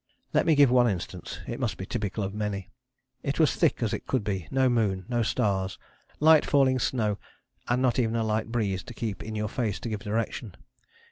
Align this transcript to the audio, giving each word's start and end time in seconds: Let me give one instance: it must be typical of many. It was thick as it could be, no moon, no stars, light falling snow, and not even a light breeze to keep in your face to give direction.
Let 0.33 0.47
me 0.47 0.55
give 0.55 0.71
one 0.71 0.89
instance: 0.89 1.41
it 1.45 1.59
must 1.59 1.77
be 1.77 1.85
typical 1.85 2.23
of 2.23 2.33
many. 2.33 2.71
It 3.21 3.39
was 3.39 3.53
thick 3.55 3.83
as 3.83 3.93
it 3.93 4.07
could 4.07 4.23
be, 4.23 4.47
no 4.49 4.67
moon, 4.67 5.05
no 5.07 5.21
stars, 5.21 5.77
light 6.19 6.43
falling 6.43 6.79
snow, 6.79 7.19
and 7.67 7.83
not 7.83 7.99
even 7.99 8.15
a 8.15 8.23
light 8.23 8.47
breeze 8.51 8.81
to 8.85 8.95
keep 8.95 9.21
in 9.21 9.35
your 9.35 9.47
face 9.47 9.79
to 9.81 9.89
give 9.89 9.99
direction. 9.99 10.55